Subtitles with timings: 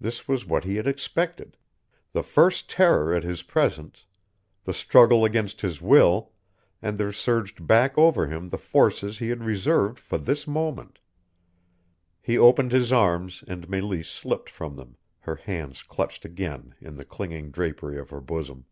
[0.00, 1.58] This was what he had expected
[2.12, 4.06] the first terror at his presence,
[4.64, 6.32] the struggle against his will,
[6.80, 10.98] and there surged back over him the forces he had reserved for this moment.
[12.22, 17.04] He opened his arms and Meleese slipped from them, her hands clutched again in the
[17.04, 18.64] clinging drapery of her bosom.